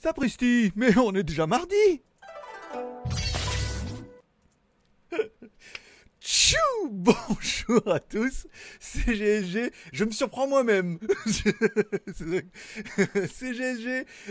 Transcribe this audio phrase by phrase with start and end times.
[0.00, 1.74] Sapristi, mais on est déjà mardi
[6.20, 6.56] Tchou
[6.90, 8.46] Bonjour à tous,
[8.78, 10.98] c'est GSG, je me surprends moi-même.
[12.14, 12.44] c'est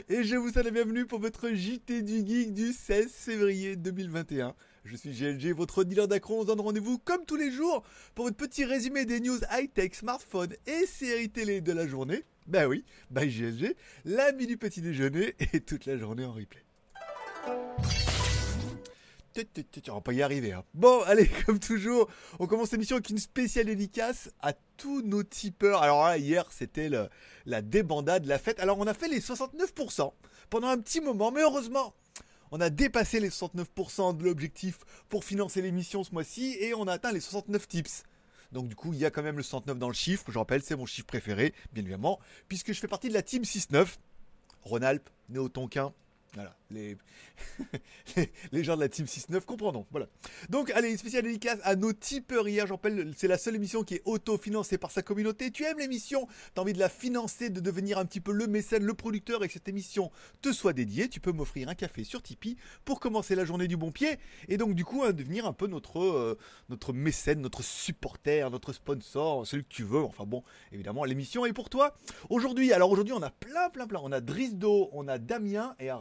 [0.10, 4.56] et je vous souhaite la bienvenue pour votre JT du Geek du 16 février 2021.
[4.90, 6.40] Je suis GLG, votre dealer d'acron.
[6.40, 7.84] On se donne rendez-vous comme tous les jours
[8.16, 12.24] pour votre petit résumé des news high-tech, smartphone et séries télé de la journée.
[12.48, 13.76] Ben oui, by GLG,
[14.06, 16.64] la du petit déjeuner et toute la journée en replay.
[19.90, 20.54] On va pas y arriver.
[20.54, 20.64] Hein.
[20.74, 22.08] Bon, allez, comme toujours,
[22.40, 25.82] on commence l'émission avec une spéciale dédicace à tous nos tipeurs.
[25.82, 26.90] Alors là, hier, c'était
[27.46, 28.62] la débandade, la fête.
[28.62, 30.14] Alors, on a fait les 69%
[30.50, 31.94] pendant un petit moment, mais heureusement,
[32.52, 34.80] on a dépassé les 69% de l'objectif
[35.10, 38.04] pour financer l'émission ce mois-ci et on a atteint les 69 tips.
[38.52, 40.32] Donc du coup, il y a quand même le 69 dans le chiffre.
[40.32, 43.44] Je rappelle, c'est mon chiffre préféré, bien évidemment, puisque je fais partie de la team
[43.44, 43.98] 6-9.
[44.64, 45.94] Rhône-Alpes, Néo-Tonkin,
[46.34, 46.98] voilà, les...
[48.52, 49.86] les gens de la Team 6-9 comprendront.
[49.92, 50.08] Voilà.
[50.50, 52.68] Donc, allez, une spéciale dédicace à nos tipeurs hier.
[52.68, 55.52] J'en rappelle, c'est la seule émission qui est auto-financée par sa communauté.
[55.52, 58.48] Tu aimes l'émission, tu as envie de la financer, de devenir un petit peu le
[58.48, 59.44] mécène, le producteur?
[59.44, 60.12] Et que cette émission
[60.42, 61.10] te soit dédiée.
[61.10, 64.18] Tu peux m'offrir un café sur Tipeee pour commencer la journée du bon pied.
[64.48, 66.38] Et donc, du coup, devenir un peu notre, euh,
[66.70, 70.04] notre mécène, notre supporter, notre sponsor, celui que tu veux.
[70.04, 71.96] Enfin bon, évidemment, l'émission est pour toi.
[72.30, 74.00] Aujourd'hui, alors aujourd'hui, on a plein, plein, plein.
[74.04, 75.98] On a Drisdo, on a Damien et un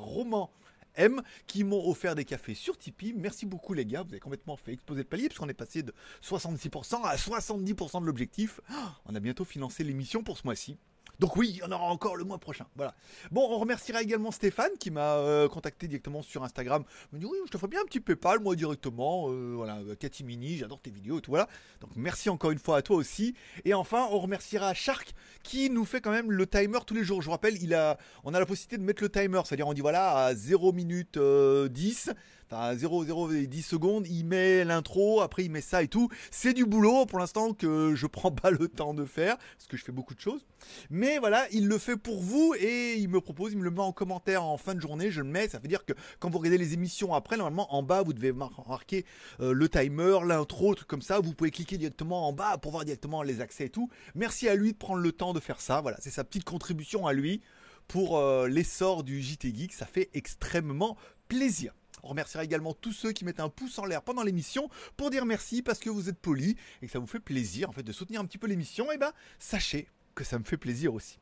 [0.97, 3.13] M qui m'ont offert des cafés sur Tipeee.
[3.15, 5.93] Merci beaucoup les gars, vous avez complètement fait exploser le palier puisqu'on est passé de
[6.23, 8.61] 66% à 70% de l'objectif.
[9.05, 10.79] On a bientôt financé l'émission pour ce mois-ci.
[11.19, 12.67] Donc oui, il y en aura encore le mois prochain.
[12.77, 12.95] Voilà.
[13.31, 16.85] Bon, on remerciera également Stéphane qui m'a euh, contacté directement sur Instagram.
[17.13, 19.31] Il dit oui, je te ferai bien un petit PayPal moi directement.
[19.31, 21.49] Euh, voilà, Cathy Mini, j'adore tes vidéos tout voilà.
[21.81, 23.35] Donc merci encore une fois à toi aussi.
[23.65, 27.23] Et enfin, on remerciera Shark qui nous fait quand même le timer tous les jours.
[27.23, 27.77] Je vous rappelle, il
[28.25, 31.19] on a la possibilité de mettre le timer, c'est-à-dire on dit voilà à 0 minute
[31.19, 32.11] 10
[32.51, 36.09] 0, 0 10 secondes, il met l'intro, après il met ça et tout.
[36.31, 39.77] C'est du boulot pour l'instant que je prends pas le temps de faire, parce que
[39.77, 40.47] je fais beaucoup de choses.
[40.91, 43.81] Mais voilà, il le fait pour vous et il me propose, il me le met
[43.81, 45.49] en commentaire en fin de journée, je le mets.
[45.49, 48.33] Ça veut dire que quand vous regardez les émissions après, normalement en bas, vous devez
[48.33, 49.05] marquer
[49.41, 51.21] euh, le timer, l'intro, truc comme ça.
[51.21, 53.91] Vous pouvez cliquer directement en bas pour voir directement les accès et tout.
[54.15, 55.81] Merci à lui de prendre le temps de faire ça.
[55.81, 57.43] Voilà, c'est sa petite contribution à lui
[57.89, 59.73] pour euh, l'essor du JT Geek.
[59.73, 60.97] Ça fait extrêmement
[61.29, 61.75] plaisir.
[62.07, 65.27] On remerciera également tous ceux qui mettent un pouce en l'air pendant l'émission pour dire
[65.27, 67.91] merci parce que vous êtes polis et que ça vous fait plaisir en fait de
[67.91, 68.93] soutenir un petit peu l'émission.
[68.93, 71.19] Et eh ben sachez que ça me fait plaisir aussi.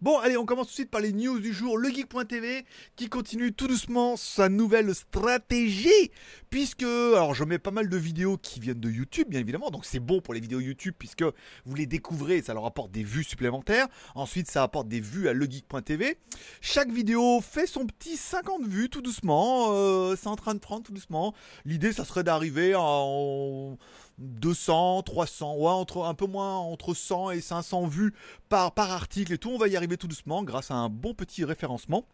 [0.00, 1.78] Bon, allez, on commence tout de suite par les news du jour.
[1.78, 2.64] Le Geek.tv
[2.96, 6.10] qui continue tout doucement sa nouvelle stratégie.
[6.50, 9.70] Puisque, alors je mets pas mal de vidéos qui viennent de YouTube, bien évidemment.
[9.70, 11.24] Donc c'est bon pour les vidéos YouTube puisque
[11.64, 13.86] vous les découvrez, ça leur apporte des vues supplémentaires.
[14.14, 16.18] Ensuite, ça apporte des vues à legeek.tv.
[16.60, 19.68] Chaque vidéo fait son petit 50 vues tout doucement.
[19.72, 21.34] Euh, c'est en train de prendre tout doucement.
[21.64, 23.78] L'idée, ça serait d'arriver en
[24.18, 28.14] 200, 300, ouais, entre, un peu moins entre 100 et 500 vues
[28.48, 29.50] par, par article et tout.
[29.50, 32.06] On va y arriver tout doucement grâce à un bon petit référencement.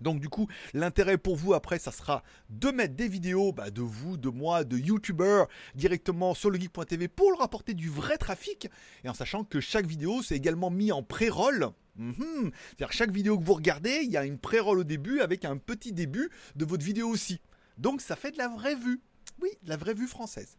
[0.00, 3.82] Donc du coup, l'intérêt pour vous après, ça sera de mettre des vidéos bah, de
[3.82, 8.68] vous, de moi, de youtubeurs directement sur le geek.tv pour leur apporter du vrai trafic.
[9.04, 11.70] Et en sachant que chaque vidéo, c'est également mis en pré-roll.
[11.96, 12.50] Mhm.
[12.66, 15.56] C'est-à-dire chaque vidéo que vous regardez, il y a une pré-roll au début avec un
[15.56, 17.40] petit début de votre vidéo aussi.
[17.78, 19.00] Donc ça fait de la vraie vue.
[19.40, 20.56] Oui, de la vraie vue française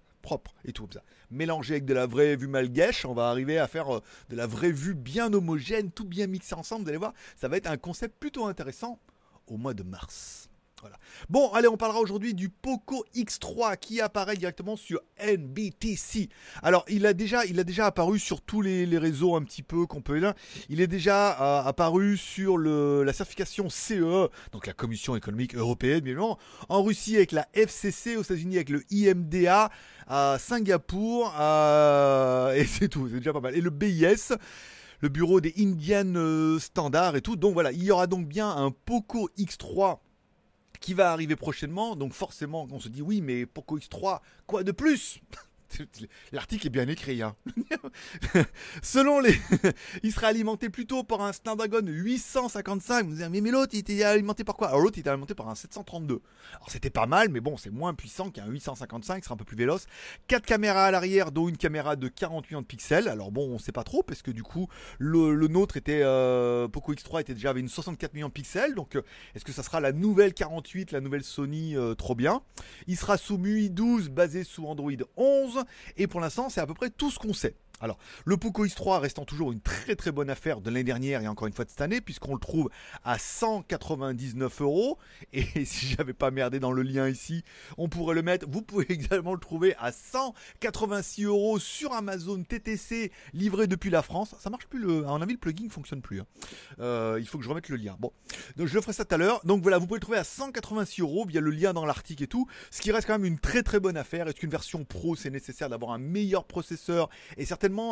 [0.66, 1.03] et tout comme ça.
[1.31, 4.47] Mélangé avec de la vraie vue malgache, on va arriver à faire euh, de la
[4.47, 6.84] vraie vue bien homogène, tout bien mixé ensemble.
[6.84, 9.00] Vous allez voir, ça va être un concept plutôt intéressant
[9.47, 10.50] au mois de mars.
[11.29, 16.29] Bon, allez, on parlera aujourd'hui du Poco X3 qui apparaît directement sur NBTC.
[16.62, 17.44] Alors, il a déjà,
[17.85, 20.22] apparu sur tous les, réseaux un petit peu qu'on peut.
[20.69, 26.13] Il est déjà euh, apparu sur la certification CE, donc la Commission économique européenne, bien
[26.13, 26.38] évidemment.
[26.69, 29.69] En Russie avec la FCC, aux États-Unis avec le IMDA,
[30.07, 31.28] à Singapour,
[32.56, 33.56] et c'est tout, c'est déjà pas mal.
[33.56, 34.34] Et le BIS
[35.01, 37.35] le bureau des Indian euh, Standards et tout.
[37.35, 40.00] Donc voilà, il y aura donc bien un Poco X3
[40.85, 41.95] qui va arriver prochainement.
[41.95, 45.19] Donc forcément, on se dit oui, mais Poco X3, quoi de plus?
[46.31, 47.21] L'article est bien écrit.
[47.21, 47.35] Hein.
[48.81, 49.35] Selon les.
[50.03, 53.07] il sera alimenté plutôt par un Snapdragon 855.
[53.07, 54.69] Vous mais, mais l'autre, il était alimenté par quoi?
[54.69, 56.21] Alors l'autre, il était alimenté par un 732.
[56.56, 59.57] Alors c'était pas mal, mais bon, c'est moins puissant qu'un 855, sera un peu plus
[59.57, 59.85] véloce.
[60.27, 63.07] 4 caméras à l'arrière, dont une caméra de 48 millions de pixels.
[63.07, 64.68] Alors bon, on sait pas trop, parce que du coup,
[65.00, 66.01] le, nôtre était.
[66.03, 68.75] Euh, Poco X3 était déjà avec une 64 millions de pixels.
[68.75, 69.01] Donc euh,
[69.35, 72.41] est-ce que ça sera la nouvelle 48, la nouvelle Sony euh, Trop bien?
[72.88, 75.55] Il sera sous MUI 12, basé sous Android 11.
[75.98, 77.56] Et pour l'instant, c'est à peu près tout ce qu'on sait.
[77.81, 81.27] Alors, le Poco X3 restant toujours une très très bonne affaire de l'année dernière et
[81.27, 82.69] encore une fois de cette année, puisqu'on le trouve
[83.04, 84.98] à 199 euros.
[85.33, 87.44] Et si j'avais pas merdé dans le lien ici,
[87.77, 88.48] on pourrait le mettre.
[88.50, 94.36] Vous pouvez également le trouver à 186 euros sur Amazon TTC, livré depuis la France.
[94.39, 96.21] Ça marche plus, le, à mon avis, le plugin fonctionne plus.
[96.21, 96.25] hein.
[96.80, 97.98] Euh, il faut que je remette le lien.
[98.00, 98.12] Bon,
[98.56, 99.42] donc je ferai ça tout à l'heure.
[99.44, 102.28] Donc voilà, vous pouvez le trouver à 186 euros via le lien dans l'article et
[102.28, 102.48] tout.
[102.71, 104.28] Ce qui reste quand même une très très bonne affaire.
[104.28, 107.45] Est-ce qu'une version pro, c'est nécessaire d'avoir un meilleur processeur et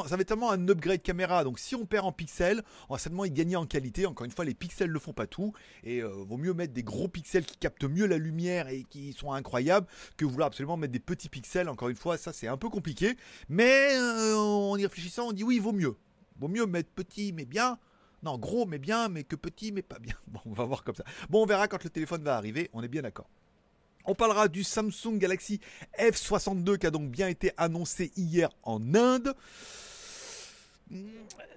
[0.08, 1.44] ça va être tellement un upgrade caméra.
[1.44, 4.06] Donc si on perd en pixels, on va certainement y gagner en qualité.
[4.06, 5.54] Encore une fois, les pixels ne font pas tout.
[5.84, 9.14] Et euh, vaut mieux mettre des gros pixels qui captent mieux la lumière et qui
[9.14, 9.88] sont incroyables
[10.18, 11.70] que vouloir absolument mettre des petits pixels.
[11.70, 13.16] Encore une fois, ça c'est un peu compliqué.
[13.50, 15.96] Mais euh, en y réfléchissant, on dit oui, il vaut mieux.
[16.40, 17.78] Vaut mieux mettre petit mais bien.
[18.24, 20.16] Non, gros mais bien, mais que petit mais pas bien.
[20.28, 21.04] Bon, on va voir comme ça.
[21.30, 22.70] Bon, on verra quand le téléphone va arriver.
[22.74, 23.30] On est bien d'accord.
[24.06, 25.60] On parlera du Samsung Galaxy
[25.98, 29.34] F62 qui a donc bien été annoncé hier en Inde.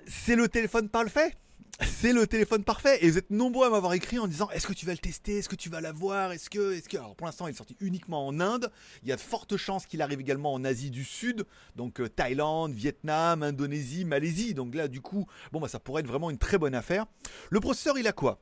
[0.06, 1.34] C'est le téléphone parfait?
[1.82, 4.72] C'est le téléphone parfait et vous êtes nombreux à m'avoir écrit en disant est-ce que
[4.72, 7.26] tu vas le tester, est-ce que tu vas l'avoir, est-ce que, est-ce que, alors pour
[7.26, 8.70] l'instant il est sorti uniquement en Inde,
[9.02, 11.44] il y a de fortes chances qu'il arrive également en Asie du Sud,
[11.75, 16.08] donc euh, Thaïlande, Vietnam, Indonésie, Malaisie, donc là du coup, bon bah ça pourrait être
[16.08, 17.04] vraiment une très bonne affaire.
[17.50, 18.40] Le processeur il a quoi?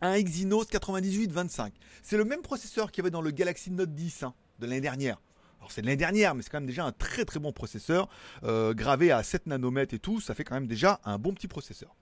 [0.00, 1.72] Un Exynos 9825.
[2.02, 4.80] C'est le même processeur qu'il y avait dans le Galaxy Note 10 hein, de l'année
[4.80, 5.20] dernière.
[5.58, 8.08] Alors c'est de l'année dernière, mais c'est quand même déjà un très très bon processeur,
[8.44, 11.48] euh, gravé à 7 nanomètres et tout, ça fait quand même déjà un bon petit
[11.48, 11.96] processeur.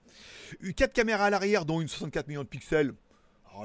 [0.76, 2.94] 4 caméras à l'arrière, dont une 64 millions de pixels.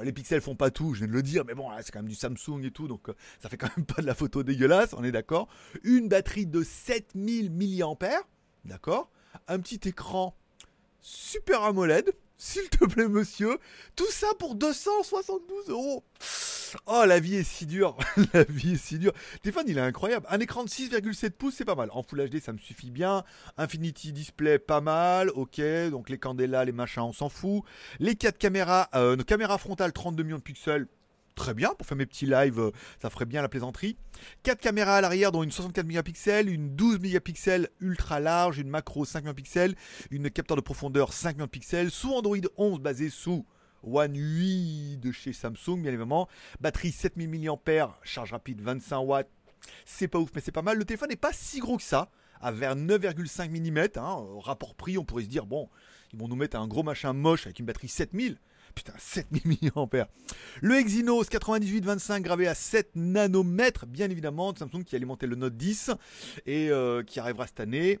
[0.04, 2.08] Les pixels font pas tout, je viens de le dire, mais bon, c'est quand même
[2.08, 4.94] du Samsung et tout, donc euh, ça fait quand même pas de la photo dégueulasse,
[4.96, 5.48] on est d'accord.
[5.82, 8.22] Une batterie de 7000 mAh,
[8.64, 9.10] d'accord.
[9.48, 10.36] Un petit écran
[11.00, 13.58] Super AMOLED, s'il te plaît, monsieur.
[13.96, 16.02] Tout ça pour 272 euros.
[16.86, 17.98] Oh, la vie est si dure.
[18.32, 19.12] la vie est si dure.
[19.42, 20.26] Téléphone, il est incroyable.
[20.30, 21.90] Un écran de 6,7 pouces, c'est pas mal.
[21.92, 23.24] En Full HD, ça me suffit bien.
[23.58, 25.28] Infinity Display, pas mal.
[25.34, 25.60] Ok,
[25.90, 27.62] donc les candélas, les machins, on s'en fout.
[27.98, 30.86] Les 4 caméras, euh, nos caméras frontales, 32 millions de pixels
[31.34, 33.96] très bien pour faire mes petits lives, euh, ça ferait bien la plaisanterie.
[34.42, 39.04] 4 caméras à l'arrière dont une 64 mégapixels, une 12 mégapixels ultra large, une macro
[39.04, 39.74] 5 mégapixels,
[40.10, 43.46] une capteur de profondeur 5 mégapixels, sous Android 11 basé sous
[43.82, 46.28] One UI de chez Samsung bien évidemment,
[46.60, 49.28] batterie 7000 mAh, charge rapide 25 watts.
[49.84, 50.78] C'est pas ouf mais c'est pas mal.
[50.78, 54.98] Le téléphone n'est pas si gros que ça, à vers 9,5 mm, hein, rapport prix,
[54.98, 55.68] on pourrait se dire bon,
[56.12, 58.38] ils vont nous mettre un gros machin moche avec une batterie 7000.
[58.74, 60.08] Putain, 7000 mAh.
[60.60, 65.56] Le Exynos 9825 gravé à 7 nanomètres, bien évidemment, de Samsung qui alimentait le Note
[65.56, 65.90] 10
[66.46, 67.98] et euh, qui arrivera cette année.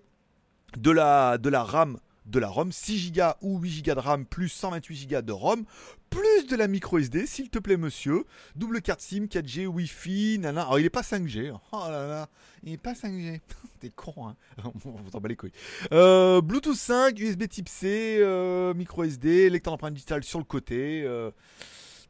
[0.78, 1.98] De la, de la RAM
[2.30, 5.64] de la ROM, 6 Go ou 8 Go de RAM plus 128 Go de ROM,
[6.10, 8.24] plus de la micro SD, s'il te plaît monsieur,
[8.56, 10.62] double carte SIM, 4G, Wi-Fi, nana.
[10.62, 12.28] Alors il est pas 5G, oh là là,
[12.62, 13.40] il est pas 5G,
[13.80, 14.36] t'es con hein,
[14.84, 15.52] on s'en bat les couilles.
[15.92, 21.02] Euh, Bluetooth 5, USB Type C, euh, micro SD, lecteur d'empreinte digitale sur le côté,
[21.04, 21.30] euh,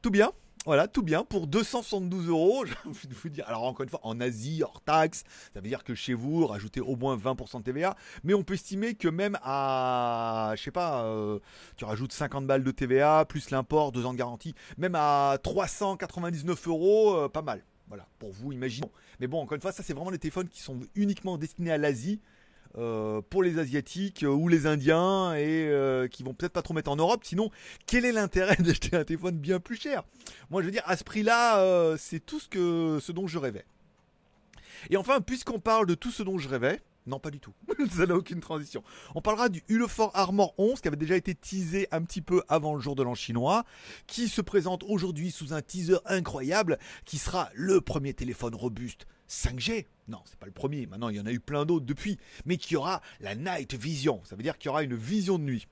[0.03, 0.33] tout bien.
[0.67, 2.67] Voilà, tout bien pour 272 euros.
[2.87, 3.49] Envie de vous dire.
[3.49, 5.25] Alors encore une fois, en Asie, hors taxe,
[5.55, 7.97] ça veut dire que chez vous, rajoutez au moins 20% de TVA.
[8.25, 11.39] Mais on peut estimer que même à, je sais pas, euh,
[11.77, 16.69] tu rajoutes 50 balles de TVA plus l'import, 2 ans de garantie, même à 399
[16.69, 17.65] euros, euh, pas mal.
[17.89, 18.91] Voilà, pour vous, imaginez.
[19.19, 21.79] Mais bon, encore une fois, ça c'est vraiment les téléphones qui sont uniquement destinés à
[21.79, 22.21] l'Asie.
[22.79, 26.73] Euh, pour les asiatiques euh, ou les indiens et euh, qui vont peut-être pas trop
[26.73, 27.25] mettre en Europe.
[27.25, 27.51] Sinon,
[27.85, 30.05] quel est l'intérêt d'acheter un téléphone bien plus cher?
[30.51, 33.65] Moi, je veux dire, à ce prix-là, c'est tout ce que ce dont je rêvais.
[34.89, 37.53] Et enfin, puisqu'on parle de tout ce dont je rêvais, non, pas du tout.
[37.91, 38.85] Ça n'a aucune transition.
[39.17, 42.75] On parlera du Ulefort Armor 11 qui avait déjà été teasé un petit peu avant
[42.75, 43.65] le jour de l'an chinois,
[44.07, 49.87] qui se présente aujourd'hui sous un teaser incroyable, qui sera le premier téléphone robuste 5G.
[50.09, 50.87] Non, c'est pas le premier.
[50.87, 54.21] Maintenant, il y en a eu plein d'autres depuis, mais qui aura la night vision.
[54.25, 55.67] Ça veut dire qu'il y aura une vision de nuit.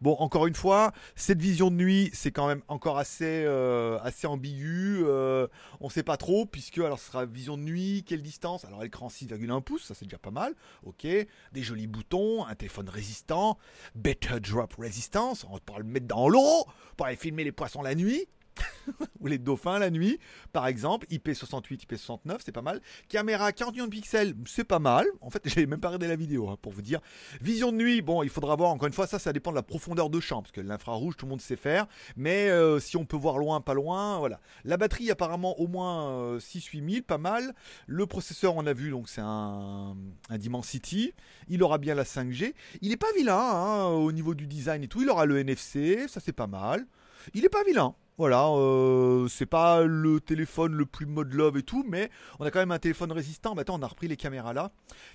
[0.00, 4.26] Bon, encore une fois, cette vision de nuit, c'est quand même encore assez, euh, assez
[4.26, 5.02] ambigu.
[5.04, 5.46] Euh,
[5.80, 8.64] on sait pas trop, puisque alors ce sera vision de nuit, quelle distance?
[8.64, 10.54] Alors écran 6,1 pouces, ça c'est déjà pas mal.
[10.84, 13.58] Ok, des jolis boutons, un téléphone résistant,
[13.94, 15.44] better drop resistance.
[15.50, 16.64] On pourra le mettre dans l'eau
[16.96, 18.26] pour aller filmer les poissons la nuit.
[19.20, 20.18] ou les dauphins la nuit,
[20.52, 22.80] par exemple, IP68, IP69, c'est pas mal.
[23.08, 25.06] Caméra 40 millions de pixels, c'est pas mal.
[25.20, 27.00] En fait, j'avais même pas regardé la vidéo hein, pour vous dire.
[27.40, 29.62] Vision de nuit, bon, il faudra voir encore une fois, ça, ça dépend de la
[29.62, 31.86] profondeur de champ, parce que l'infrarouge, tout le monde sait faire.
[32.16, 34.40] Mais euh, si on peut voir loin, pas loin, voilà.
[34.64, 37.54] La batterie, apparemment, au moins euh, 6-8000, pas mal.
[37.86, 39.96] Le processeur, on a vu, donc c'est un,
[40.28, 41.14] un Dimensity.
[41.48, 42.54] Il aura bien la 5G.
[42.80, 45.02] Il est pas vilain hein, au niveau du design et tout.
[45.02, 46.86] Il aura le NFC, ça c'est pas mal.
[47.34, 47.94] Il est pas vilain.
[48.18, 52.50] Voilà, euh, c'est pas le téléphone le plus mode love et tout, mais on a
[52.50, 53.54] quand même un téléphone résistant.
[53.54, 54.70] Maintenant, on a repris les caméras là.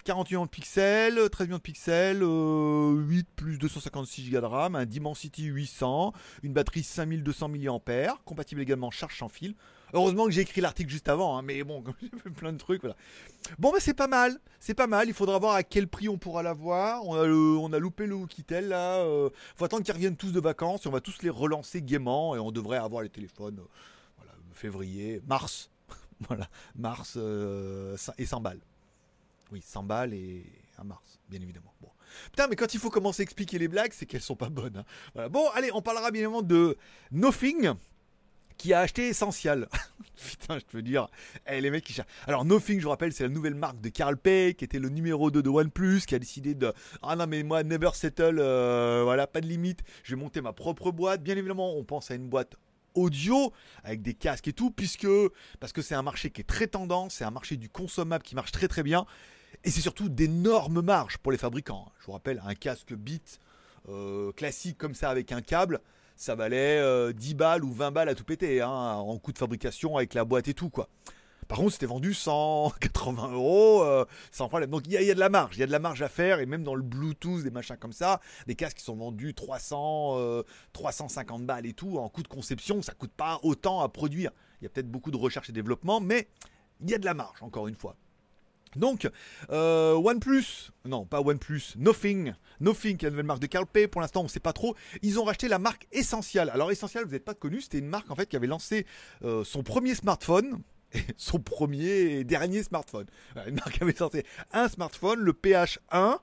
[0.05, 4.85] 48 millions de pixels, 13 millions de pixels, 8 plus 256 Go de RAM, un
[4.85, 9.53] Dimensity 800, une batterie 5200 mAh, compatible également charge sans fil.
[9.93, 12.81] Heureusement que j'ai écrit l'article juste avant, hein, mais bon, j'ai fait plein de trucs,
[12.81, 12.95] voilà.
[13.57, 15.07] Bon, bah c'est pas mal, c'est pas mal.
[15.07, 17.05] Il faudra voir à quel prix on pourra l'avoir.
[17.05, 18.97] On, a on a loupé le Oukitel là.
[18.97, 22.35] Euh, faut attendre qu'ils reviennent tous de vacances et on va tous les relancer gaiement
[22.35, 23.67] et on devrait avoir les téléphones, euh,
[24.17, 25.69] voilà, février, mars,
[26.27, 28.61] voilà, mars euh, et 100 balles.
[29.51, 30.45] Oui, 100 balles et
[30.77, 31.73] un mars, bien évidemment.
[31.81, 31.89] Bon.
[32.25, 34.83] Putain, mais quand il faut commencer à expliquer les blagues, c'est qu'elles sont pas bonnes.
[35.15, 35.29] Hein.
[35.29, 36.77] Bon, allez, on parlera bien évidemment de
[37.11, 37.73] Nothing
[38.57, 39.67] qui a acheté Essential.
[40.15, 41.07] Putain, je peux dire,
[41.47, 41.95] eh, les mecs qui.
[42.25, 44.89] Alors, Nothing, je vous rappelle, c'est la nouvelle marque de Carl Pei, qui était le
[44.89, 46.73] numéro 2 de OnePlus, qui a décidé de.
[47.01, 49.83] Ah non, mais moi, never settle, euh, voilà, pas de limite.
[50.03, 51.21] Je vais monter ma propre boîte.
[51.21, 52.55] Bien évidemment, on pense à une boîte
[52.95, 55.07] audio avec des casques et tout, puisque.
[55.59, 58.35] Parce que c'est un marché qui est très tendance, c'est un marché du consommable qui
[58.35, 59.05] marche très très bien.
[59.63, 61.91] Et c'est surtout d'énormes marges pour les fabricants.
[61.99, 63.39] Je vous rappelle, un casque Beat
[63.89, 65.81] euh, classique comme ça avec un câble
[66.17, 66.77] ça valait
[67.13, 70.13] 10 euh, balles ou 20 balles à tout péter, hein, en coût de fabrication avec
[70.13, 70.89] la boîte et tout, quoi.
[71.47, 74.69] Par contre, c'était vendu 180 euros, euh, sans problème.
[74.69, 76.39] Donc il y, a de la marge, il y a de la marge à faire,
[76.39, 80.43] et même dans le Bluetooth, des machins comme ça, des casques qui sont vendus 300,
[80.73, 84.31] 350 euh, balles et tout, en coût de conception, ça coûte pas autant à produire.
[84.59, 86.27] Il y a peut-être beaucoup de recherche et développement, mais
[86.81, 87.95] il y a de la marge, encore une fois.
[88.77, 89.09] Donc,
[89.49, 93.87] euh, OnePlus, non pas OnePlus, Nothing, Nothing, qui est la nouvelle marque de Carl Pay,
[93.87, 96.49] pour l'instant on ne sait pas trop, ils ont racheté la marque Essential.
[96.49, 98.85] Alors Essential, vous n'êtes pas connu, c'était une marque en fait qui avait lancé
[99.23, 100.61] euh, son premier smartphone,
[101.17, 103.07] son premier et dernier smartphone.
[103.47, 106.19] Une marque avait lancé un smartphone, le PH1,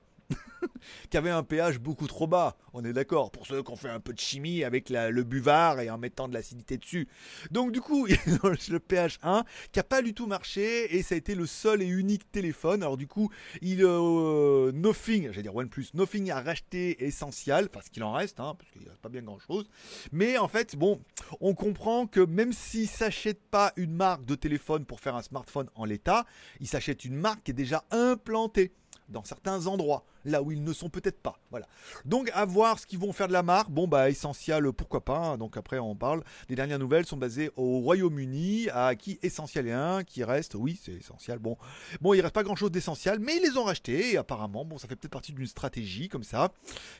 [1.11, 3.91] qui avait un pH beaucoup trop bas, on est d'accord, pour ceux qui ont fait
[3.91, 7.09] un peu de chimie avec le buvard et en mettant de l'acidité dessus.
[7.51, 8.07] Donc du coup,
[8.67, 11.83] le pH 1 qui a pas du tout marché et ça a été le seul
[11.83, 12.83] et unique téléphone.
[12.83, 13.31] Alors du coup,
[13.63, 18.41] il euh, Nothing, j'allais dire OnePlus, Nothing a racheté Essential, enfin ce qu'il en reste,
[18.41, 19.69] hein, parce qu'il n'y a pas bien grand chose.
[20.13, 21.01] Mais en fait, bon,
[21.41, 25.69] on comprend que même s'il s'achète pas une marque de téléphone pour faire un smartphone
[25.75, 26.25] en l'état,
[26.61, 28.73] il s'achète une marque qui est déjà implantée
[29.09, 31.39] dans certains endroits, là où ils ne sont peut-être pas.
[31.51, 31.67] Voilà.
[32.05, 33.71] Donc à voir ce qu'ils vont faire de la marque.
[33.71, 35.19] Bon bah essentiel, pourquoi pas.
[35.19, 35.39] Hein.
[35.39, 36.23] Donc après on parle.
[36.49, 40.55] Les dernières nouvelles sont basées au Royaume-Uni, à qui essentiel et un, qui reste.
[40.55, 41.39] Oui, c'est essentiel.
[41.39, 41.57] Bon,
[42.01, 44.89] bon, il reste pas grand-chose d'essentiel, mais ils les ont rachetés et apparemment, bon, ça
[44.89, 46.53] fait peut-être partie d'une stratégie comme ça,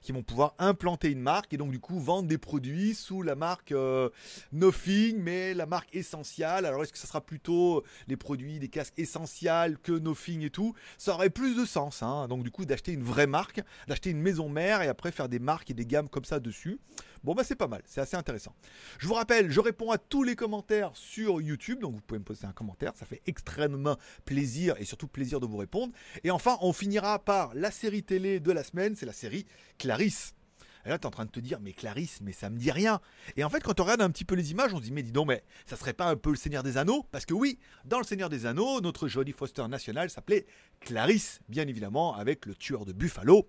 [0.03, 3.35] qui vont pouvoir implanter une marque et donc du coup vendre des produits sous la
[3.35, 4.11] marque euh,
[4.53, 6.67] Nothing, mais la marque essentielle.
[6.67, 10.75] Alors est-ce que ça sera plutôt les produits, des casques essentiels que Nothing et tout?
[10.99, 12.03] Ça aurait plus de sens.
[12.03, 12.29] Hein.
[12.29, 15.39] Donc du coup d'acheter une vraie marque, d'acheter une maison mère et après faire des
[15.39, 16.79] marques et des gammes comme ça dessus.
[17.23, 18.55] Bon bah c'est pas mal, c'est assez intéressant.
[18.99, 22.25] Je vous rappelle, je réponds à tous les commentaires sur YouTube, donc vous pouvez me
[22.25, 25.93] poser un commentaire, ça fait extrêmement plaisir et surtout plaisir de vous répondre.
[26.23, 29.47] Et enfin, on finira par la série télé de la semaine, c'est la série
[29.79, 30.35] Clarisse.
[30.85, 32.71] Et là, tu es en train de te dire, mais Clarisse, mais ça me dit
[32.71, 33.01] rien.
[33.37, 35.03] Et en fait, quand on regarde un petit peu les images, on se dit, mais
[35.03, 37.07] dis donc, mais ça serait pas un peu le Seigneur des Anneaux?
[37.11, 40.47] Parce que oui, dans le Seigneur des Anneaux, notre Jodie Foster nationale s'appelait
[40.81, 43.49] Clarisse, bien évidemment, avec le tueur de Buffalo.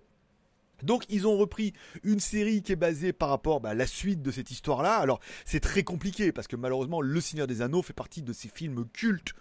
[0.82, 4.22] Donc ils ont repris une série qui est basée par rapport bah, à la suite
[4.22, 4.96] de cette histoire-là.
[4.96, 8.48] Alors c'est très compliqué parce que malheureusement Le Seigneur des Anneaux fait partie de ces
[8.48, 9.32] films cultes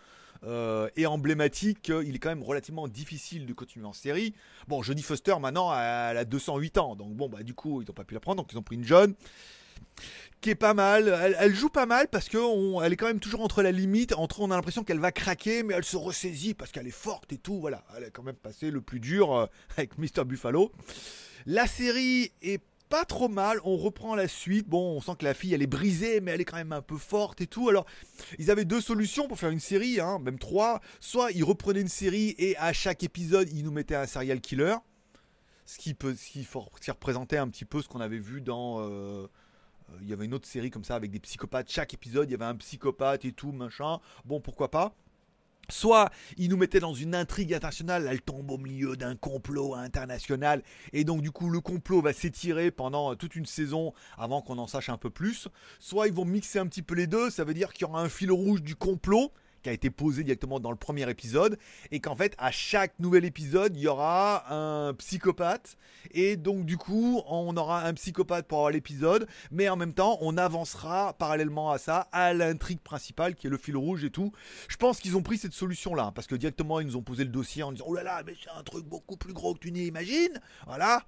[0.46, 1.92] euh, et emblématiques.
[2.06, 4.34] Il est quand même relativement difficile de continuer en série.
[4.68, 7.94] Bon, Jodie Foster maintenant elle a 208 ans, donc bon bah du coup ils n'ont
[7.94, 9.16] pas pu la prendre, donc ils ont pris une jeune
[10.42, 11.36] qui est pas mal.
[11.40, 12.38] Elle, joue pas mal parce que
[12.84, 15.64] elle est quand même toujours entre la limite, entre on a l'impression qu'elle va craquer,
[15.64, 17.60] mais elle se ressaisit parce qu'elle est forte et tout.
[17.60, 19.46] Voilà, elle a quand même passé le plus dur euh,
[19.78, 20.72] avec Mr Buffalo.
[21.46, 24.68] La série est pas trop mal, on reprend la suite.
[24.68, 26.82] Bon, on sent que la fille elle est brisée, mais elle est quand même un
[26.82, 27.70] peu forte et tout.
[27.70, 27.86] Alors,
[28.38, 30.82] ils avaient deux solutions pour faire une série, hein, même trois.
[31.00, 34.76] Soit ils reprenaient une série et à chaque épisode ils nous mettaient un serial killer,
[35.66, 36.48] ce qui peut, qui,
[36.90, 38.80] représentait un petit peu ce qu'on avait vu dans.
[38.80, 39.28] Euh,
[39.90, 41.70] euh, il y avait une autre série comme ça avec des psychopathes.
[41.70, 44.00] Chaque épisode, il y avait un psychopathe et tout, machin.
[44.26, 44.96] Bon, pourquoi pas.
[45.70, 50.62] Soit il nous mettait dans une intrigue internationale, elle tombe au milieu d'un complot international,
[50.94, 54.68] et donc du coup le complot va s'étirer pendant toute une saison avant qu'on en
[54.68, 55.48] sache un peu plus.
[55.80, 58.02] Soit ils vont mixer un petit peu les deux, ça veut dire qu'il y aura
[58.02, 59.32] un fil rouge du complot,
[59.66, 61.58] qui a été posé directement dans le premier épisode,
[61.90, 65.76] et qu'en fait, à chaque nouvel épisode, il y aura un psychopathe,
[66.12, 70.20] et donc du coup, on aura un psychopathe pour avoir l'épisode, mais en même temps,
[70.22, 74.32] on avancera parallèlement à ça, à l'intrigue principale, qui est le fil rouge et tout.
[74.68, 77.32] Je pense qu'ils ont pris cette solution-là, parce que directement, ils nous ont posé le
[77.32, 79.72] dossier en disant, oh là là, mais c'est un truc beaucoup plus gros que tu
[79.72, 81.08] n'imagines, voilà.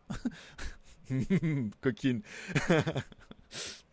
[1.81, 2.23] Coquine.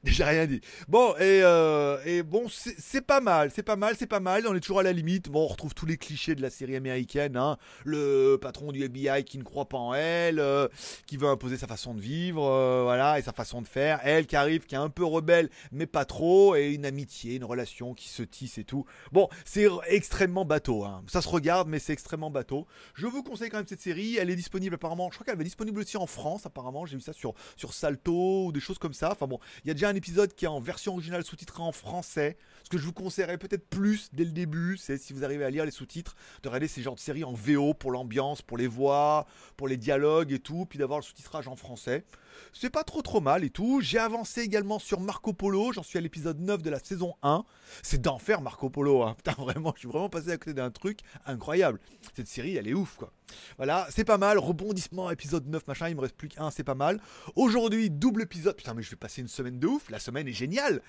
[0.04, 0.60] J'ai rien dit.
[0.86, 4.46] Bon, et, euh, et bon, c'est pas mal, c'est pas mal, c'est pas mal.
[4.46, 5.28] On est toujours à la limite.
[5.28, 7.36] Bon, on retrouve tous les clichés de la série américaine.
[7.36, 7.56] Hein.
[7.84, 10.68] Le patron du FBI qui ne croit pas en elle, euh,
[11.06, 13.98] qui veut imposer sa façon de vivre, euh, voilà, et sa façon de faire.
[14.04, 17.44] Elle qui arrive, qui est un peu rebelle, mais pas trop, et une amitié, une
[17.44, 18.84] relation qui se tisse et tout.
[19.10, 20.84] Bon, c'est extrêmement bateau.
[20.84, 21.02] Hein.
[21.08, 22.68] Ça se regarde, mais c'est extrêmement bateau.
[22.94, 24.16] Je vous conseille quand même cette série.
[24.16, 25.10] Elle est disponible apparemment.
[25.10, 26.86] Je crois qu'elle est disponible aussi en France, apparemment.
[26.86, 29.10] J'ai vu ça sur sur Salto ou des choses comme ça.
[29.10, 31.72] Enfin bon, il y a déjà un épisode qui est en version originale sous-titrée en
[31.72, 32.36] français.
[32.64, 35.50] Ce que je vous conseillerais peut-être plus dès le début, c'est si vous arrivez à
[35.50, 38.66] lire les sous-titres, de regarder ces genres de séries en VO pour l'ambiance, pour les
[38.66, 39.26] voix,
[39.56, 42.04] pour les dialogues et tout, puis d'avoir le sous-titrage en français.
[42.52, 43.80] C'est pas trop trop mal et tout.
[43.80, 45.72] J'ai avancé également sur Marco Polo.
[45.72, 47.44] J'en suis à l'épisode 9 de la saison 1.
[47.82, 49.02] C'est d'enfer Marco Polo.
[49.02, 49.14] Hein.
[49.24, 51.80] Putain, vraiment, je suis vraiment passé à côté d'un truc incroyable.
[52.14, 53.12] Cette série, elle est ouf quoi.
[53.56, 54.38] Voilà, c'est pas mal.
[54.38, 55.88] Rebondissement, épisode 9, machin.
[55.88, 57.00] Il me reste plus qu'un, c'est pas mal.
[57.36, 58.56] Aujourd'hui, double épisode.
[58.56, 59.77] Putain, mais je vais passer une semaine de ouf.
[59.90, 60.82] La semaine est géniale.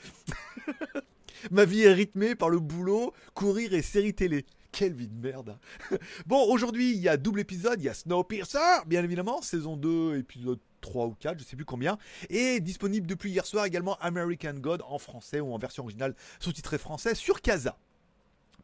[1.51, 4.46] Ma vie est rythmée par le boulot, courir et série télé.
[4.72, 5.58] Quelle vie de merde.
[5.91, 5.98] Hein.
[6.25, 7.81] bon, aujourd'hui, il y a double épisode.
[7.81, 11.65] Il y a Snowpiercer, bien évidemment, saison 2, épisode 3 ou 4, je sais plus
[11.65, 11.98] combien.
[12.29, 16.77] Et disponible depuis hier soir également American God en français ou en version originale sous-titré
[16.77, 17.77] français sur Casa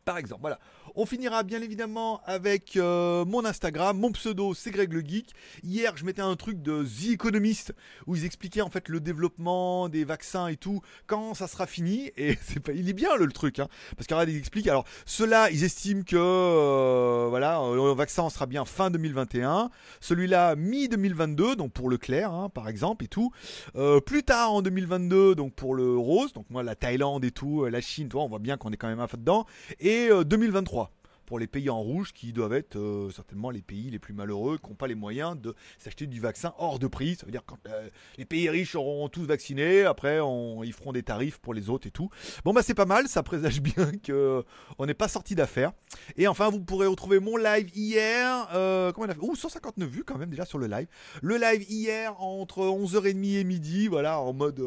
[0.05, 0.41] par exemple.
[0.41, 0.59] Voilà.
[0.97, 5.33] On finira bien évidemment avec euh, mon Instagram, mon pseudo c'est Greg le Geek.
[5.63, 7.73] Hier je mettais un truc de The Economist
[8.05, 12.11] où ils expliquaient en fait le développement des vaccins et tout quand ça sera fini
[12.15, 15.49] et c'est pas il est bien le, truc hein, parce qu'en ils expliquent alors ceux-là
[15.49, 21.73] ils estiment que euh, voilà le vaccin sera bien fin 2021, celui-là mi 2022 donc
[21.73, 23.31] pour le clair hein, par exemple et tout.
[23.75, 27.65] Euh, plus tard en 2022 donc pour le rose donc moi la Thaïlande et tout,
[27.65, 29.45] la Chine, toi on voit bien qu'on est quand même peu dedans
[29.79, 30.87] et 2023 euh,
[31.25, 34.59] pour les pays en rouge qui doivent être euh, certainement les pays les plus malheureux,
[34.63, 37.15] qui n'ont pas les moyens de s'acheter du vaccin hors de prix.
[37.15, 40.19] Ça veut dire quand euh, les pays riches auront tous vacciné, après
[40.63, 42.09] ils feront des tarifs pour les autres et tout.
[42.43, 44.43] Bon bah c'est pas mal, ça présage bien que
[44.77, 45.71] on n'est pas sorti d'affaire.
[46.15, 48.47] Et enfin vous pourrez retrouver mon live hier,
[48.93, 49.21] comment on a fait?
[49.21, 50.87] Ouh 159 vues quand même déjà sur le live.
[51.21, 54.61] Le live hier entre 11h30 et midi, voilà en mode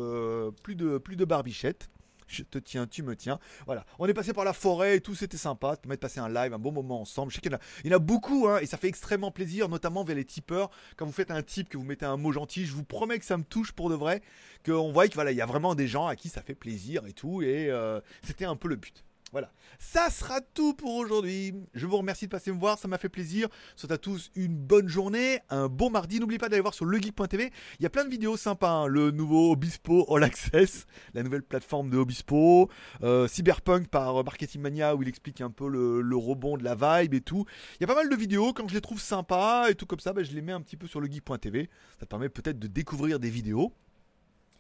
[0.63, 1.89] plus de plus de barbichette
[2.29, 3.39] je te tiens, tu me tiens.
[3.67, 5.77] Voilà, on est passé par la forêt et tout, c'était sympa.
[5.83, 7.31] de mettre passer un live, un bon moment ensemble.
[7.31, 8.89] Je sais qu'il y en a, il y en a beaucoup, hein, et ça fait
[8.89, 10.71] extrêmement plaisir, notamment vers les tipeurs.
[10.97, 13.25] Quand vous faites un tip, que vous mettez un mot gentil, je vous promets que
[13.25, 14.23] ça me touche pour de vrai.
[14.65, 17.13] Qu'on voit qu'il voilà, y a vraiment des gens à qui ça fait plaisir et
[17.13, 19.05] tout, et euh, c'était un peu le but.
[19.33, 19.53] Voilà.
[19.79, 21.55] Ça sera tout pour aujourd'hui.
[21.75, 23.49] Je vous remercie de passer me voir, ça m'a fait plaisir.
[23.77, 26.19] Souhaite à tous une bonne journée, un bon mardi.
[26.19, 27.51] N'oubliez pas d'aller voir sur legeek.tv.
[27.79, 28.71] Il y a plein de vidéos sympas.
[28.71, 28.87] Hein.
[28.87, 32.71] Le nouveau Obispo All Access, la nouvelle plateforme de Obispo.
[33.03, 37.15] Euh, Cyberpunk par Marketing Mania où il explique un peu le, rebond de la vibe
[37.15, 37.45] et tout.
[37.79, 38.53] Il y a pas mal de vidéos.
[38.53, 40.77] Quand je les trouve sympas et tout comme ça, ben, je les mets un petit
[40.77, 41.69] peu sur legeek.tv.
[42.01, 43.73] Ça permet peut-être de découvrir des vidéos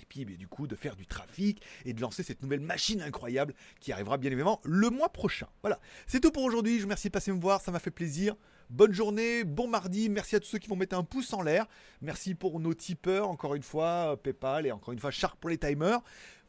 [0.08, 3.92] puis du coup de faire du trafic et de lancer cette nouvelle machine incroyable qui
[3.92, 5.48] arrivera bien évidemment le mois prochain.
[5.62, 6.74] Voilà, c'est tout pour aujourd'hui.
[6.74, 8.34] Je vous remercie de passer me voir, ça m'a fait plaisir.
[8.70, 11.66] Bonne journée, bon mardi, merci à tous ceux qui vont mettre un pouce en l'air.
[12.02, 15.48] Merci pour nos tipeurs, encore une fois, euh, PayPal et encore une fois Sharp pour
[15.48, 16.00] les timers.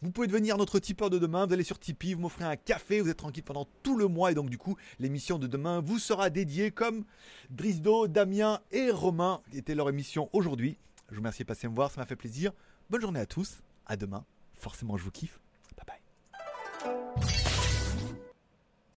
[0.02, 3.00] Vous pouvez devenir notre tipeur de demain, vous allez sur Tipeee, vous m'offrez un café,
[3.00, 6.00] vous êtes tranquille pendant tout le mois et donc du coup l'émission de demain vous
[6.00, 7.06] sera dédiée comme
[7.50, 10.78] Drisdo, Damien et Romain étaient leur émission aujourd'hui.
[11.10, 12.52] Je vous remercie de passer me voir, ça m'a fait plaisir.
[12.90, 14.26] Bonne journée à tous, à demain,
[14.56, 15.40] forcément je vous kiffe.